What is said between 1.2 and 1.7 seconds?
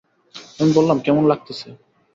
লাগতেছে?